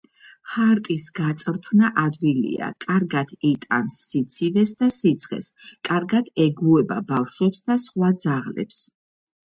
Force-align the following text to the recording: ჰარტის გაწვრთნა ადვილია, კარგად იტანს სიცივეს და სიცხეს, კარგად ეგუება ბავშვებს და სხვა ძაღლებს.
ჰარტის 0.51 1.03
გაწვრთნა 1.17 1.89
ადვილია, 2.03 2.69
კარგად 2.87 3.35
იტანს 3.51 3.99
სიცივეს 4.07 4.73
და 4.81 4.89
სიცხეს, 4.97 5.51
კარგად 5.91 6.33
ეგუება 6.47 6.99
ბავშვებს 7.13 7.65
და 7.69 7.81
სხვა 7.85 8.15
ძაღლებს. 8.27 8.83